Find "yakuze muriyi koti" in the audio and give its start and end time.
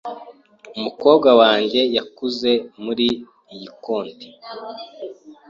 1.95-4.29